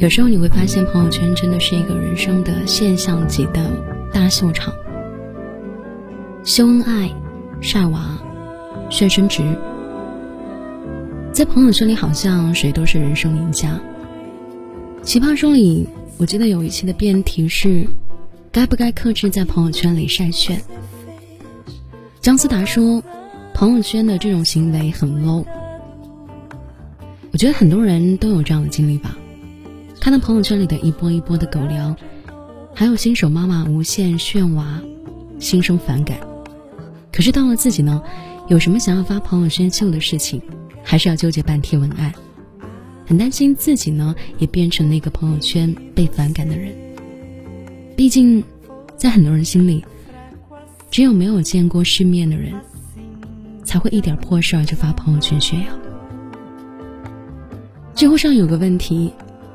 [0.00, 3.70] 有时候你会发现，朋友圈真的是一个人生的现象级的
[4.10, 4.72] 大秀场，
[6.42, 7.10] 秀恩爱、
[7.60, 8.18] 晒娃、
[8.88, 9.42] 炫升职，
[11.34, 13.78] 在朋友圈里好像谁都是人生赢家。
[15.02, 15.86] 奇葩说里，
[16.16, 17.86] 我记得有一期的辩题是：
[18.50, 20.62] 该不该克制在朋友圈里晒炫？
[22.22, 23.02] 姜思达说，
[23.52, 25.44] 朋友圈的这种行为很 low。
[27.32, 29.14] 我觉得很多人都有这样的经历吧。
[30.00, 31.94] 看到朋友圈里的一波一波的狗粮，
[32.74, 34.80] 还有新手妈妈无限炫娃，
[35.38, 36.18] 心生反感。
[37.12, 38.02] 可是到了自己呢，
[38.48, 40.40] 有什么想要发朋友圈秀的事情，
[40.82, 42.10] 还是要纠结半天文案，
[43.06, 46.72] 很担心自己呢也变成那个朋友圈被反感的人。
[47.94, 48.42] 毕竟，
[48.96, 49.84] 在很多人心里，
[50.90, 52.54] 只有没有见过世面的人，
[53.64, 55.66] 才会一点破事儿就发朋友圈炫耀。
[57.94, 59.12] 知乎上有个问题。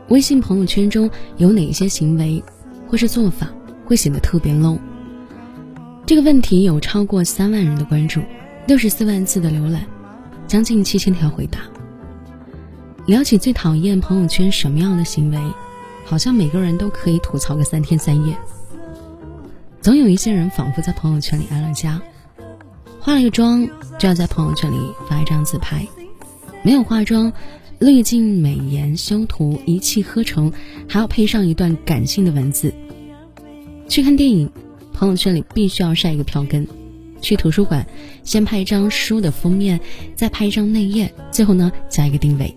[0.09, 2.43] 微信朋友圈中有哪些行为
[2.87, 3.49] 或是做法
[3.85, 4.77] 会显得特别 low？
[6.05, 8.21] 这个问题有超过三万人的关注，
[8.67, 9.83] 六十四万字的浏览，
[10.47, 11.59] 将近七千条回答。
[13.07, 15.39] 聊起最讨厌朋友圈什么样的行为，
[16.05, 18.37] 好像每个人都可以吐槽个三天三夜。
[19.81, 21.99] 总有一些人仿佛在朋友圈里安了家，
[22.99, 23.67] 化了个妆
[23.99, 24.77] 就要在朋友圈里
[25.09, 25.87] 发一张自拍，
[26.63, 27.33] 没有化妆。
[27.79, 30.51] 滤镜、美颜、修图一气呵成，
[30.87, 32.73] 还要配上一段感性的文字。
[33.87, 34.49] 去看电影，
[34.93, 36.65] 朋友圈里必须要晒一个票根；
[37.21, 37.85] 去图书馆，
[38.23, 39.79] 先拍一张书的封面，
[40.15, 42.55] 再拍一张内页，最后呢加一个定位。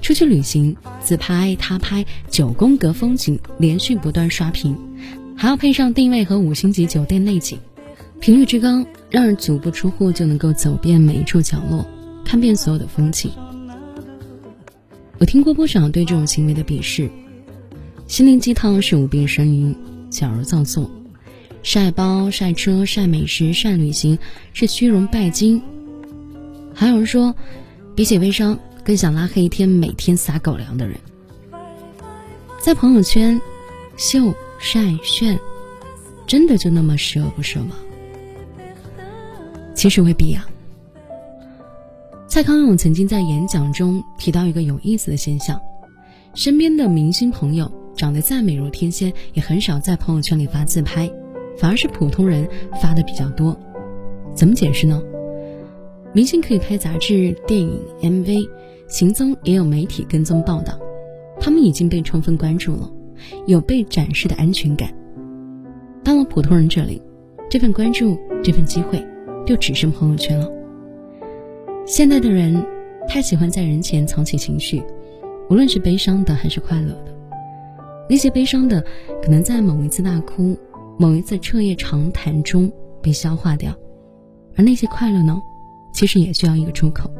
[0.00, 4.76] 出去旅行，自拍、他拍，九宫格风景连续不断刷屏，
[5.36, 7.58] 还要配上定位和五星级酒店内景，
[8.20, 11.84] 频率之高，让人足不出户就能够走遍每一处角落，
[12.24, 13.30] 看遍所有的风景。
[15.18, 17.10] 我听过不少对这种行为的鄙视，
[18.06, 19.74] 心灵鸡汤是无病呻吟，
[20.10, 20.88] 矫揉造作；
[21.62, 24.16] 晒包、晒车、晒美食、晒旅行
[24.52, 25.60] 是虚荣拜金。
[26.72, 27.34] 还有人说，
[27.96, 30.96] 比起微商，更想拉黑一天每天撒狗粮的人。
[32.60, 33.40] 在朋友圈
[33.96, 35.36] 秀晒炫，
[36.28, 37.74] 真的就那么十恶不赦吗？
[39.74, 40.48] 其实未必啊。
[42.28, 45.58] 蔡康永曾经在演讲中提到一个有意思的现象：
[46.34, 51.10] 身边的明星朋友长得再美如天仙，也很少在朋友圈里发自拍，
[51.56, 52.46] 反而是普通人
[52.82, 53.58] 发的比较多。
[54.34, 55.02] 怎么解释呢？
[56.12, 58.46] 明星可以拍杂志、电影、MV，
[58.88, 60.78] 行踪也有媒体跟踪报道，
[61.40, 62.90] 他们已经被充分关注了，
[63.46, 64.92] 有被展示的安全感。
[66.04, 67.00] 到了普通人这里，
[67.48, 69.02] 这份关注、这份机会，
[69.46, 70.57] 就只剩朋友圈了。
[71.88, 72.62] 现在的人
[73.08, 74.82] 太喜欢在人前藏起情绪，
[75.48, 77.14] 无论是悲伤的还是快乐的。
[78.10, 78.84] 那些悲伤的，
[79.22, 80.54] 可能在某一次大哭、
[80.98, 83.72] 某一次彻夜长谈中被消化掉；
[84.54, 85.40] 而那些快乐呢，
[85.94, 87.10] 其实也需要一个出口。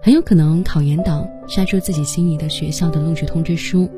[0.00, 3.90] 很有可能考研党晒出自己心仪的学校的录取通知书，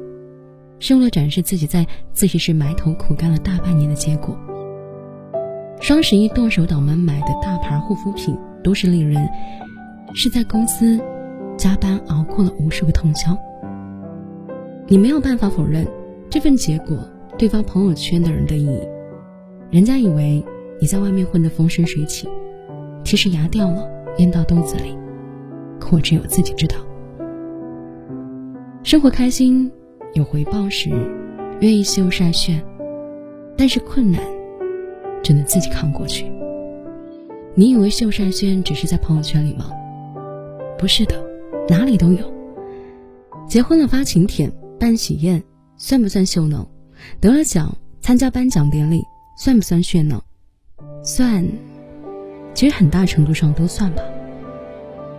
[0.78, 4.34] 是为了展示自己在自习室埋头苦干了大半年的结果。
[5.82, 8.34] 双十一剁手党们买的大牌护肤品。
[8.62, 9.28] 都市丽人
[10.14, 11.00] 是在公司
[11.56, 13.36] 加班熬过了无数个通宵。
[14.86, 15.86] 你没有办法否认
[16.28, 16.98] 这份结果
[17.38, 18.80] 对方朋友圈的人的意义。
[19.70, 20.44] 人家以为
[20.80, 22.28] 你在外面混得风生水起，
[23.04, 24.96] 其实牙掉了，咽到肚子里。
[25.80, 26.76] 可我只有自己知道。
[28.82, 29.70] 生活开心
[30.14, 30.90] 有回报时，
[31.60, 32.62] 愿意秀晒炫，
[33.56, 34.20] 但是困难
[35.22, 36.30] 只能自己扛过去。
[37.54, 39.70] 你以为秀善炫只是在朋友圈里吗？
[40.78, 41.22] 不是的，
[41.68, 42.32] 哪里都有。
[43.46, 45.42] 结婚了发请帖、办喜宴，
[45.76, 46.66] 算不算秀呢？
[47.20, 49.02] 得了奖参加颁奖典礼，
[49.36, 50.18] 算不算炫呢？
[51.04, 51.46] 算，
[52.54, 54.02] 其实很大程度上都算吧。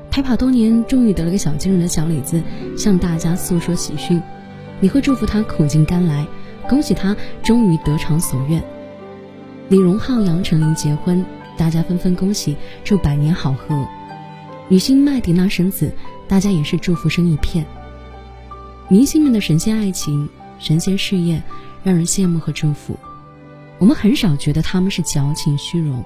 [0.10, 2.42] 陪跑多年，终于得了个小金人的小李子，
[2.76, 4.20] 向大家诉说喜讯，
[4.80, 6.26] 你会祝福他苦尽甘来，
[6.68, 8.64] 恭喜他终于得偿所愿。
[9.70, 11.24] 李荣浩、杨丞琳结婚。
[11.58, 13.88] 大家纷纷恭喜，祝百年好合。
[14.70, 15.94] 女星麦迪娜生子，
[16.28, 17.66] 大家也是祝福声一片。
[18.90, 20.28] 明星们的神仙爱情、
[20.60, 21.42] 神仙事业，
[21.84, 22.98] 让人羡慕和祝福。
[23.78, 26.04] 我们很少觉得他们是矫情虚荣，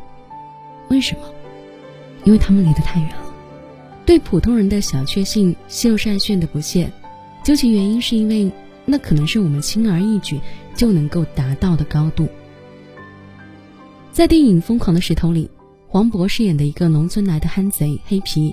[0.90, 1.22] 为什么？
[2.24, 3.34] 因为他们离得太远了。
[4.06, 6.92] 对普通人的小确幸、秀善炫的不屑，
[7.44, 8.52] 究其原因，是因为
[8.86, 10.40] 那可能是我们轻而易举
[10.76, 12.28] 就能够达到的高度。
[14.18, 15.48] 在电影《疯狂的石头》里，
[15.88, 18.52] 黄渤饰演的一个农村来的憨贼黑皮，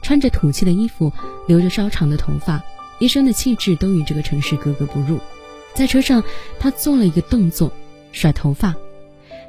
[0.00, 1.12] 穿着土气的衣服，
[1.46, 2.64] 留着稍长的头发，
[2.98, 5.18] 一身的气质都与这个城市格格不入。
[5.74, 6.24] 在车上，
[6.58, 7.70] 他做了一个动作，
[8.10, 8.74] 甩头发，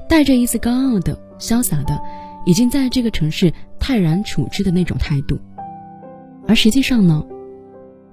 [0.10, 1.98] 带着一丝高傲的、潇洒的，
[2.46, 3.50] 已经在这个城市
[3.80, 5.40] 泰然处之的那种态度。
[6.46, 7.26] 而实际上呢，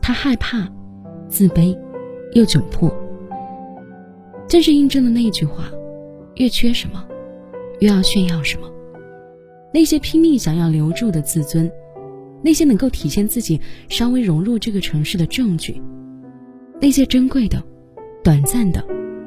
[0.01, 0.69] 他害怕、
[1.29, 1.77] 自卑，
[2.33, 2.89] 又窘迫。
[4.47, 5.65] 正是印证了那一句话：
[6.37, 7.05] 越缺什么，
[7.81, 8.71] 又要炫耀什么。
[9.75, 11.71] 那些拼命想要留住的自尊，
[12.43, 15.81] 那些能够体现自己稍微融入这个城市的证据，
[16.81, 17.63] 那些珍贵的。
[18.23, 18.85] 短暂的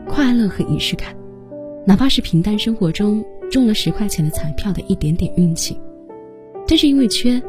[0.08, 1.16] 快乐和仪式感，
[1.84, 5.76] 哪怕是平淡生活中中了十块钱的彩票的一点点运气，
[6.68, 7.42] 正是因为缺，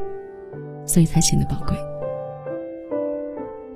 [0.86, 1.76] 所以才显得宝贵。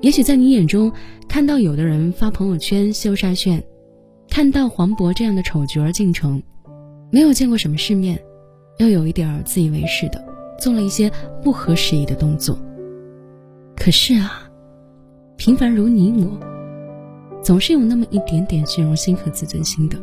[0.00, 0.90] 也许在你眼中，
[1.28, 3.62] 看到有的人发朋友圈秀晒炫，
[4.30, 6.42] 看到黄渤这样的丑角儿进城，
[7.10, 8.20] 没有见过什么世面，
[8.78, 10.22] 又有一点儿自以为是的
[10.58, 11.10] 做了一些
[11.42, 12.58] 不合时宜的动作。
[13.76, 14.42] 可是啊，
[15.36, 16.38] 平凡如你我。
[17.40, 19.96] 总是有那么一点点虚荣心和自尊心的，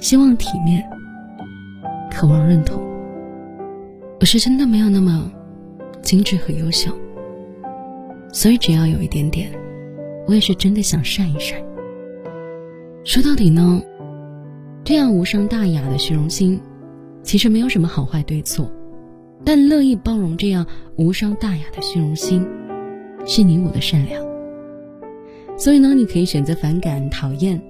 [0.00, 0.84] 希望体面，
[2.10, 2.82] 渴望认同。
[4.20, 5.30] 我是真的没有那么
[6.02, 6.90] 精致和优秀，
[8.32, 9.48] 所以只要有一点点，
[10.26, 11.64] 我也是真的想晒一晒。
[13.04, 13.80] 说到底呢，
[14.86, 16.60] 这样无伤大雅的虚荣心，
[17.24, 18.70] 其实没有什么好坏对错，
[19.44, 22.46] 但乐意包容这样无伤大雅的虚荣心，
[23.26, 24.24] 是你我的善良。
[25.56, 27.60] 所以呢，你可以选择反感、讨厌，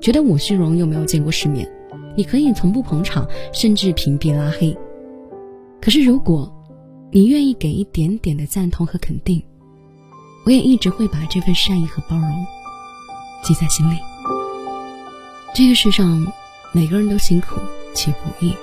[0.00, 1.68] 觉得我虚荣又没有见过世面，
[2.16, 4.72] 你可以从不捧场，甚至屏蔽拉黑。
[5.80, 6.48] 可是，如果
[7.10, 9.42] 你愿意给一点点的赞同和肯定，
[10.46, 12.46] 我也一直会把这份善意和包容
[13.42, 13.96] 记在心里。
[15.52, 16.32] 这个世上，
[16.72, 17.56] 每个人都辛苦
[17.92, 18.54] 且不易，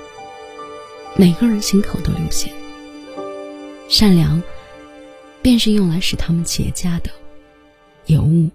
[1.17, 2.49] 每个人心口都流血，
[3.89, 4.41] 善良
[5.41, 7.11] 便是用来使他们结痂的。
[8.05, 8.49] 尤物。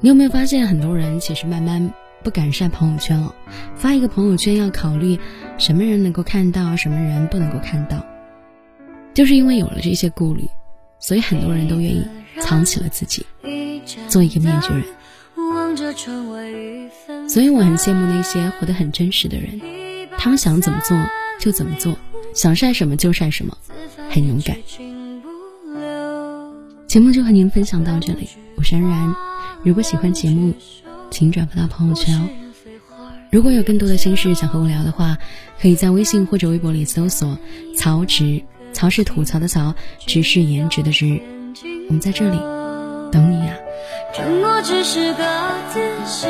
[0.00, 1.90] 你有没有发现，很多人其实慢慢
[2.22, 3.34] 不敢晒朋友圈了？
[3.74, 5.18] 发一个朋友圈要考虑
[5.56, 8.04] 什么人能够看到，什么人不能够看到，
[9.14, 10.46] 就是因为有了这些顾虑，
[11.00, 12.06] 所以很多人都愿意
[12.46, 13.26] 藏起了自己，
[14.08, 14.84] 做一个面具人。
[17.28, 19.60] 所以我很羡慕那些活得很真实的人，
[20.16, 20.96] 他们想怎么做
[21.40, 21.98] 就怎么做，
[22.32, 23.58] 想晒什么就晒什么。
[24.08, 24.56] 很勇敢。
[26.86, 29.12] 节目就和您分享到这里，我是安然。
[29.64, 30.54] 如果喜欢节目，
[31.10, 32.28] 请转发到朋友圈哦。
[33.32, 35.18] 如果有更多的心事想和我聊的话，
[35.60, 37.36] 可以在微信或者微博里搜索
[37.76, 38.40] “曹植”，
[38.72, 39.74] 曹是吐槽的曹，
[40.06, 41.20] 植是颜值的植。
[41.88, 42.38] 我们在这里
[43.12, 43.54] 等你呀。
[44.12, 45.24] 沉默只是个
[45.72, 46.26] 姿势，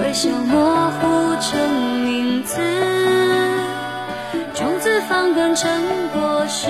[0.00, 2.56] 微笑模糊成名字，
[4.54, 5.68] 种子放根成。
[6.12, 6.68] 果实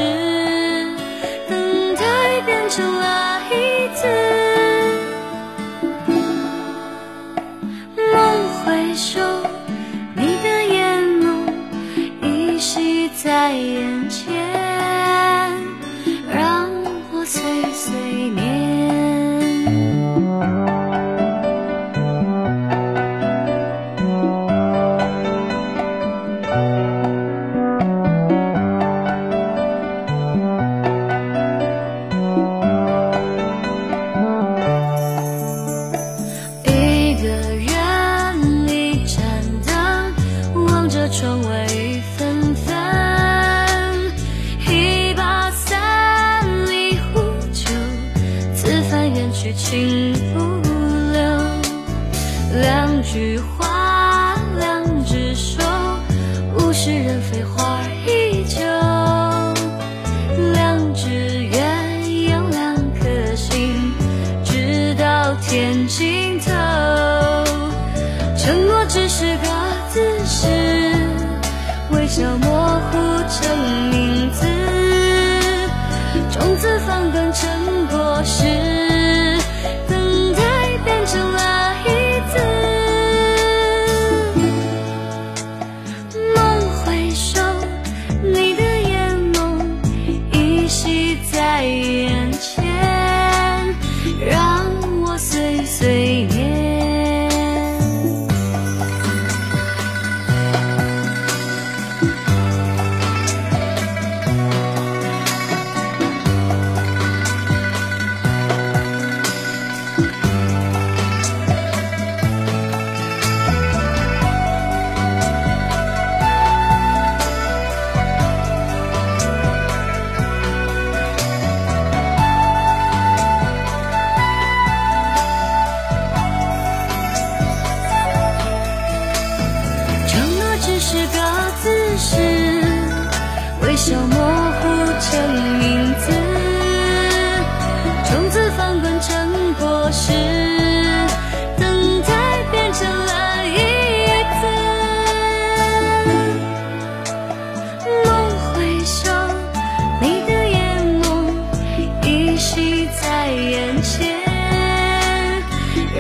[41.21, 42.73] 窗外雨纷纷
[44.69, 47.21] 一把伞一壶
[47.53, 47.65] 酒
[48.55, 50.15] 此番远去情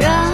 [0.00, 0.27] 让。